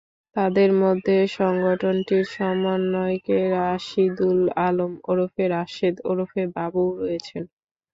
তাঁদের 0.35 0.69
মধ্যে 0.83 1.15
সংগঠনটির 1.37 2.23
সমন্বয়ক 2.31 3.25
রাশিদুল 3.53 4.39
আলম 4.61 4.91
ওরফে 5.03 5.43
রাশেদ 5.49 5.95
ওরফে 6.05 6.43
বাবুও 6.55 6.91
রয়েছেন। 7.01 7.43